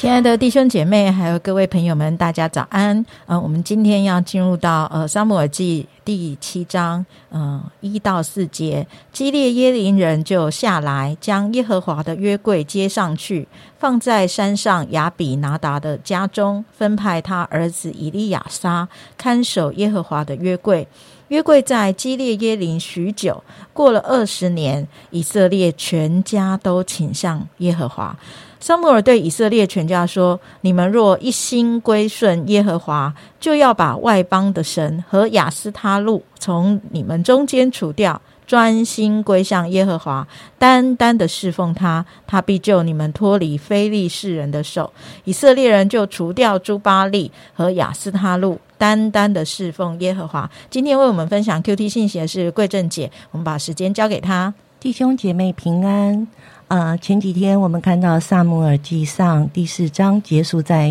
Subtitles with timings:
[0.00, 3.04] 亲爱的弟兄姐妹，还有各位朋友们，大家早安。
[3.26, 8.86] 呃，我们今天要进入到呃《撒母耳记》第七章，嗯，一到四节。
[9.12, 13.46] 基列耶林人就下来，将耶和华的约柜接上去，
[13.78, 18.88] 放在山上亚比拿达的家中，分派他儿子以利亚撒
[19.18, 20.88] 看守耶和华的约柜。
[21.28, 23.44] 约柜在基列耶林许久，
[23.74, 28.16] 过了二十年，以色列全家都倾向耶和华。
[28.60, 44.92] 撒母耳对以色列全家说：“你们若一心归顺耶和华，就要把外邦的神和亚斯他路从你们中间除掉，专心归向耶和华，单单的侍奉他，他必救你们脱离非利士人的手。”
[45.24, 50.50] 以色列人就除掉朱巴利和亚斯他路，单单的侍奉耶和华。
[50.68, 54.52] 今天为我们分享 Q T 信息的是贵正姐，我们把时间交给她。
[54.78, 56.28] 弟兄姐妹平安。
[56.70, 60.86] 啊，前几天我们看到《萨姆尔记上》第四章结束在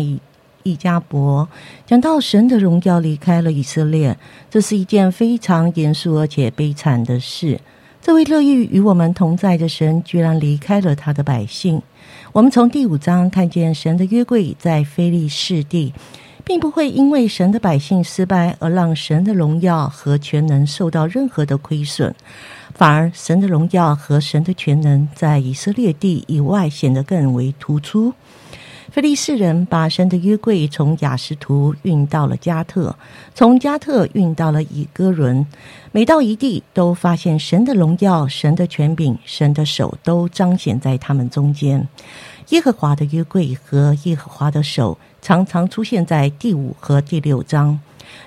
[0.62, 1.48] 一加伯，
[1.86, 4.14] 讲到神的荣耀离开了以色列，
[4.50, 7.58] 这是一件非常严肃而且悲惨的事。
[8.02, 11.80] 这位乐意与我们同在的神，居然离开了他的百姓。
[12.32, 15.94] 我们从第五章看见神的约柜在非利士地，
[16.50, 22.12] 并不会因为神的百姓失败而让神的荣耀和全能受到任何的亏损。
[22.74, 28.12] 反而，神的荣耀和神的全能在以色列地以外显得更为突出。
[28.90, 32.96] 菲利士人把神的约柜从雅什图运到了加特，
[33.32, 35.46] 从加特运到了以哥伦。
[35.92, 41.86] 每到一地，都发现神的荣耀、神的权柄、神的手都彰显在他们中间。
[42.48, 47.78] 耶和华的约柜和耶和华的手常常出现在第五和第六章。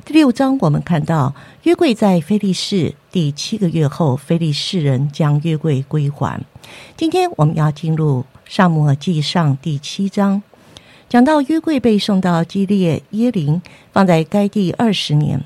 [0.06, 6.40] 第六章，我们看到约柜在菲利士第七个月后，菲利士人将约柜归还。
[6.96, 10.42] 今天我们要进入萨姆尔记上第七章，
[11.10, 15.44] 讲到约柜被送到基列耶林，放在该地二十年。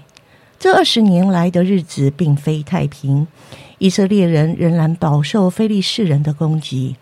[0.59, 3.27] 这二十年来的日子并非太平，
[3.79, 6.95] 以色列人仍然饱受菲利士人的攻击，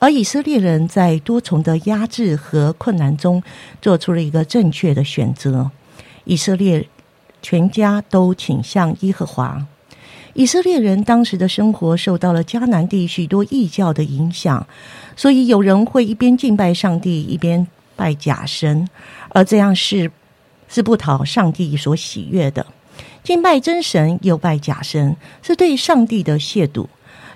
[0.00, 3.40] 而以色列人在多重的压制和困难中，
[3.80, 5.70] 做出了一个正确的选择。
[6.24, 6.88] 以色列
[7.42, 9.64] 全家都倾向耶和华。
[10.32, 14.66] 以色列人当时的生活受到了迦南地许多异教的影响，
[15.16, 18.88] 所以有人会一边敬拜上帝，一边拜假神，
[19.30, 20.10] 而这样是
[20.68, 22.64] 是不讨上帝所喜悦的。
[23.22, 26.86] 敬拜真神又拜假神，是对上帝的亵渎，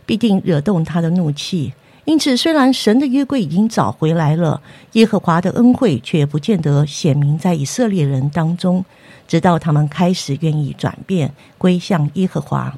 [0.06, 1.74] 必定惹动他的怒气。
[2.04, 4.60] 因此，虽然神的约柜已经找回来了，
[4.92, 8.84] 耶和华的恩惠却不见得显明在以色列人当中，
[9.26, 12.76] 直到他们开始愿意转变归向耶和华。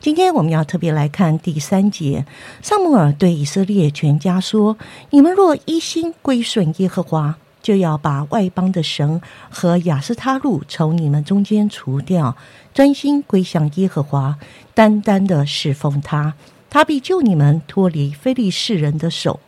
[0.00, 2.24] 今天我们要特别来看第三节，
[2.62, 4.76] 萨姆尔对以色列全家说
[5.10, 12.36] ：“你们若一心归顺耶和华，就要把外邦的神和亚斯他路从你们中间除掉，
[12.72, 14.36] 专心归向耶和华，
[14.72, 16.34] 单单的侍奉他。”
[16.70, 19.40] 他必救你们脱离非利士人的手。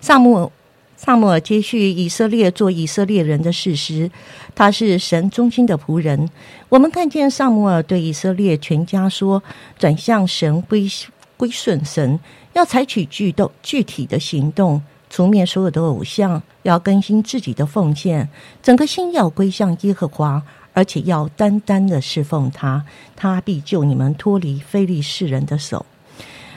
[0.00, 0.50] 萨姆尔，
[0.96, 4.10] 萨姆尔接续以色列做以色列人的事实，
[4.54, 6.28] 他是神忠心的仆人。
[6.68, 9.42] 我们看见萨姆尔对以色列全家说
[9.78, 10.88] ：“转向神，归
[11.36, 12.18] 归顺神，
[12.52, 18.28] 要采取具动具体的行动，除灭所有的偶像，要更新自己的奉献，
[18.62, 20.42] 整个心要归向耶和华。”
[20.76, 22.84] 而且要单单的侍奉他，
[23.16, 25.86] 他必救你们脱离非利士人的手。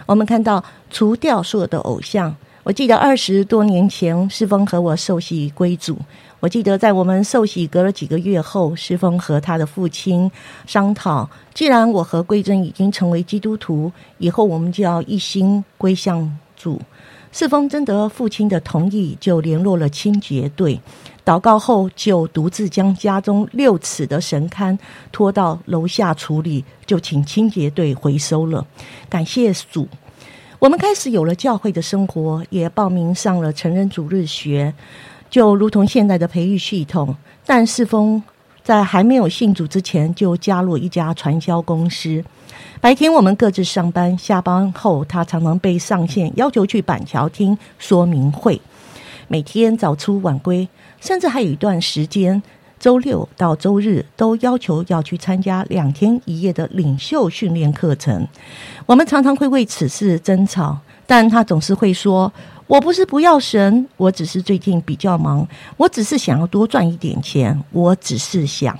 [0.05, 2.35] 我们看到除掉所有的偶像。
[2.63, 5.97] 我记得二十多年前，世峰和我受洗归主。
[6.41, 10.29] 我记得在我们受洗隔了几个月后，世峰和他的父亲
[10.67, 16.81] 商讨：既然我和桂珍已经成为基督徒，以后我们就要一心归向主。
[17.31, 20.81] 世峰征得父亲的同意，就联络了清洁队。
[21.29, 24.75] 祷告后，就独自将家中六尺的神龛
[25.11, 28.65] 拖到楼下处理，就请清洁队回收了。
[29.07, 29.87] 感谢主，
[30.57, 34.73] 我们开始有了教会的生活，也报名上了成人主日学，
[35.29, 37.15] 就如同现在的培育系统。
[37.45, 38.23] 但世峰
[38.63, 42.23] 在还没有信主之前，就加入一家传销公司。
[42.81, 48.59] 白天我们各自上班，下班后他常常被上线要求去板桥听说明会，
[49.27, 50.67] 每天早出晚归，
[50.99, 52.41] 甚至还有一段时间，
[52.79, 58.27] 周六到周日都要求要去参加两天一夜的领袖训练课程。
[58.85, 62.31] 我们常常会为此事争吵，但他总是会说
[62.67, 65.47] ：“我不是不要神，我只是最近比较忙，
[65.77, 68.77] 我只是想要多赚一点钱，我只是想。”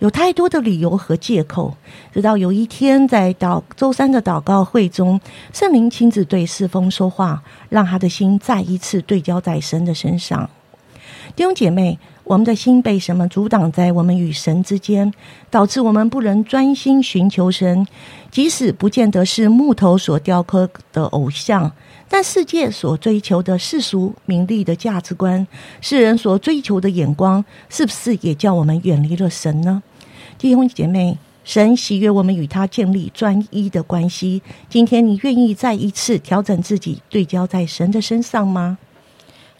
[0.00, 1.76] 有太多的理由和借口。
[2.10, 5.20] 直到有一天，在祷周三的祷告会中，
[5.52, 10.48] 圣灵亲自对世风说话，让他的心再一次对焦在神的身上。
[11.36, 15.12] 弟兄姐妹，我们的心被什么阻挡在我们与神之间，
[15.50, 17.86] 导致我们不能专心寻求神？
[18.30, 21.70] 即使不见得是木头所雕刻的偶像，
[22.08, 25.46] 但世界所追求的世俗名利的价值观，
[25.80, 29.82] 世人所追求的眼光，是不是也叫我们远离了神呢？
[30.36, 34.42] 弟兄姐妹，神喜悦我们与他建立专一的关系。
[34.68, 38.78] 今天，你愿意再一次调整自己，对焦在神的身上吗？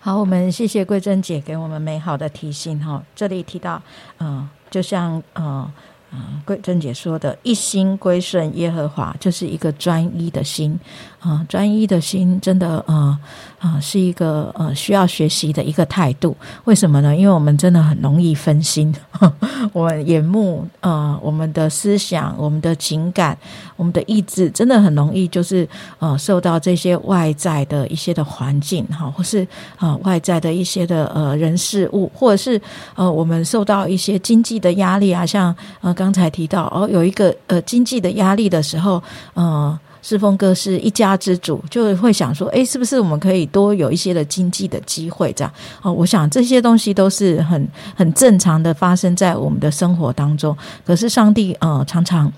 [0.02, 3.02] 好，我们谢谢桂珍姐给我们美好的提醒哈。
[3.14, 3.82] 这里提到，
[4.18, 5.70] 嗯，就像嗯
[6.12, 10.78] 嗯桂珍姐说的，一心归顺耶和华，就是一个专一的心
[11.20, 13.18] 啊，专一的心真的啊
[13.58, 16.36] 啊是一个呃需要学习的一个态度。
[16.64, 17.14] 为什么呢？
[17.14, 18.92] 因为我们真的很容易分心，
[19.72, 23.36] 我们眼目啊，我们的思想，我们的情感。
[23.76, 25.66] 我们的意志真的很容易，就是
[26.00, 29.46] 呃受到这些外在的一些的环境哈，或是
[29.78, 32.60] 啊外在的一些的呃人事物，或者是
[32.94, 39.02] 呃我们受到一些经济的压力啊，像呃刚才提到哦有一个呃经济的压力的时候，
[39.34, 45.52] 呃世峰哥是一家之主，就会想说，哎，是不是我们可以多有一些的经济的机会这样？
[45.82, 50.56] 哦，我想这些东西都是很很正常的发生在我们的生活当中。
[50.86, 52.32] 可是上帝呃常常。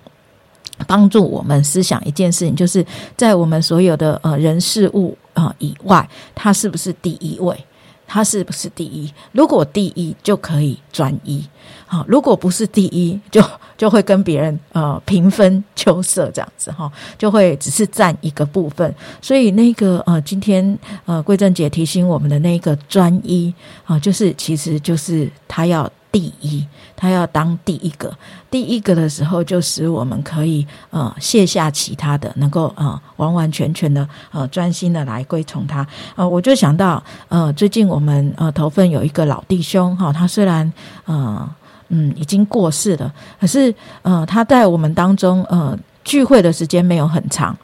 [0.88, 2.84] 帮助我们思想一件事情，就是
[3.16, 7.56] 在我们所有的呃人事物啊以外，他是不是第一位？
[8.12, 9.10] 他是不是第一？
[9.32, 11.40] 如果第一，就可以专一；
[11.86, 13.42] 好，如果不是第一，就
[13.74, 18.94] 就会跟别人呃平分秋色这样子哈，就会只是占一个部分。
[19.22, 23.54] 所以那个呃，今天呃，桂正姐提醒我们的那个专一
[23.86, 25.90] 啊，就是其实就是他要。
[26.12, 26.64] 第一，
[26.94, 28.14] 他要当第一个，
[28.50, 35.86] 第一个的时候，就使我们可以呃卸下其他的，能够呃完完全全的呃专心的来归从他。
[36.14, 40.70] 呃，我就想到呃，最近我们呃头份有一个老弟兄哈，他虽然
[41.06, 41.48] 呃
[41.88, 43.10] 嗯已经过世了，
[43.40, 45.74] 可是呃他在我们当中呃
[46.04, 47.56] 聚会的时间没有很长，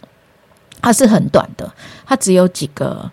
[0.81, 1.71] 他是很短的，
[2.07, 3.11] 他只有几个。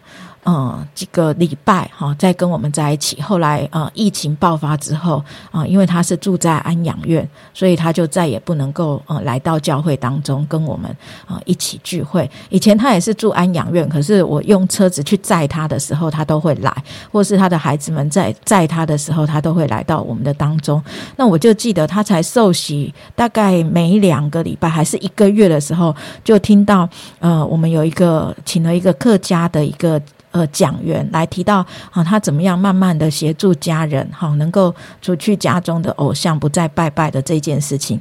[0.47, 3.19] 嗯，几个礼拜哈，在跟我们在一起。
[3.19, 10.95] 后来呃，疫情爆发之后啊，因为他是住在安养院，所以他就再也不能够呃来到教会当中跟我们
[11.25, 12.29] 啊一起聚会。
[12.49, 16.71] 以前他也是住安养院，可是我用车子去载他的时候，他都会来，
[17.11, 20.79] 或是他的孩子们在载他的时候，他都会来到我们的当中。
[21.15, 26.87] 那我就记得他才受洗，大概每两个礼拜还是一个月的时候，就听到
[27.17, 29.99] 呃，我们有一个请了一个客家的一个。
[30.35, 37.97] 呃，讲员来提到啊，他怎么样慢慢的协助家人，哈，能够除去家中的偶像，不再拜拜的这件事情。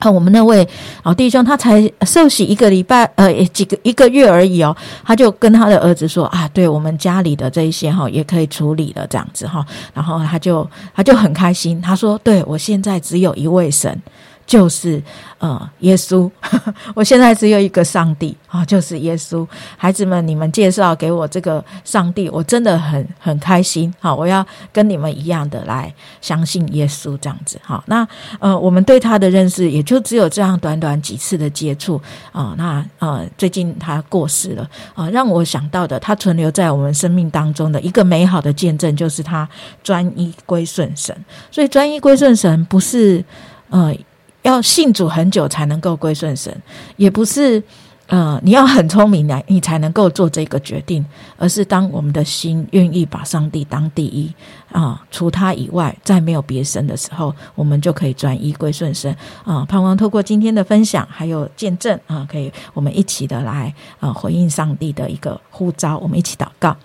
[0.00, 0.68] 啊，我们那位
[1.04, 9.64] 老弟兄，他才受洗一个礼拜，呃，几个一个月而已哦，他就跟他的儿子说啊，对我们家里的这一些哈，也可以处理了这样子哈，
[9.94, 14.02] 然后他就他就很开心，他说，对我现在只有一位神。
[14.46, 15.02] 就是
[15.38, 16.30] 呃，耶稣，
[16.94, 19.46] 我现在只有一个上帝啊，就是耶稣。
[19.76, 23.92] 孩子们，你们介绍给我这个上帝，我真的很很开心。
[23.98, 27.60] 好，我要跟你们一样的来相信耶稣，这样子。
[27.62, 28.06] 好，那
[28.38, 32.00] 呃，我们对他的认识也就只有这样短短几次的接触
[32.30, 32.54] 啊。
[32.56, 39.46] 那呃，最近他过世了啊，让我想到的，他存留在我们生命当中的一个美好的见证，就是他
[39.82, 41.14] 专一归顺神。
[41.50, 43.24] 所以，专一归顺神不是
[43.70, 43.92] 呃。
[44.46, 46.56] 要信主很久才能够归顺神，
[46.96, 47.60] 也不是，
[48.06, 51.04] 呃，你要很聪明来，你才能够做这个决定，
[51.36, 54.32] 而是当我们的心愿意把上帝当第一
[54.70, 59.12] 啊，除他以外再没有别神的时候，我们就可以转移归顺神
[59.44, 59.64] 啊。
[59.64, 66.76] 盼望透过今天的分享还有见证啊，可以我们一起的来啊回应上帝的一个呼召，我们一起祷告。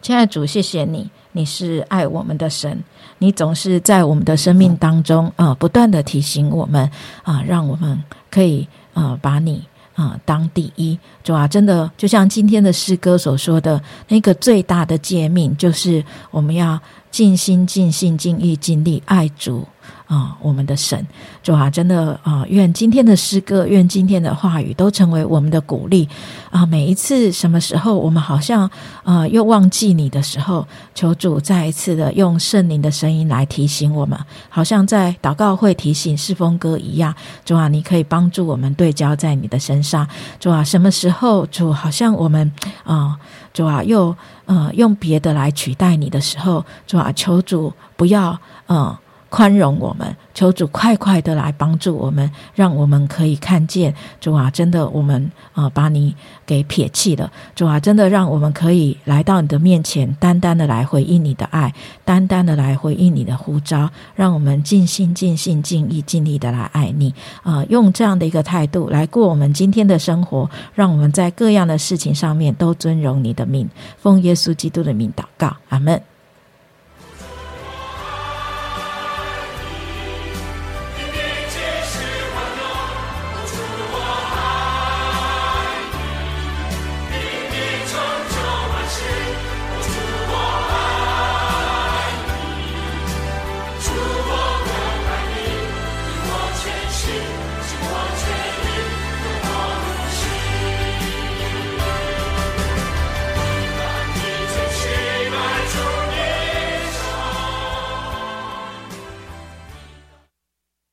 [0.00, 2.82] 亲爱的主，谢谢你，你是爱我们的神。
[3.18, 6.90] 你总是在我们的生命当中啊，不断的提醒我们
[7.22, 9.62] 啊，让我们可以啊，把你
[9.94, 19.66] 啊当第一，主啊，真的就像今天的诗歌所说的那个最大的诫命，就是我们要尽心、尽性、尽意、尽力爱主。
[20.08, 21.06] 啊，我们的神，
[21.42, 26.08] 主啊，真的啊，愿今天的诗歌，愿今天的话语都成为我们的鼓励
[26.50, 26.64] 啊！
[26.64, 28.68] 每一次什么时候我们好像
[29.04, 37.14] 啊又忘记你的时候，求主再一次的用圣灵的声音来提醒我们，好像在祷告会提醒世风哥一样。
[37.44, 40.08] 主啊，你可以帮助我们对焦在你的身上。
[40.40, 42.50] 主啊，什么时候主好像我们
[42.84, 43.14] 啊，
[43.52, 48.38] 主啊又呃用别的来取代你的时候，主啊，求主不要
[48.68, 48.96] 嗯。
[49.28, 56.14] 宽容我们，求主快快的来帮助我们，让我们可以看见主啊，真的我们啊把你
[56.46, 61.72] 给撇弃了，主啊，真的让我们可以来到你的面前，单单的来回应你的爱，
[62.04, 73.68] 单单的来回应你的呼召，让我们尽心尽心尽意尽力的来爱你啊，用这样的一个态度来过我们今天的生活，让我们在各样的事情上面都尊荣你的名，
[73.98, 76.00] 奉耶稣基督的名祷告，阿门。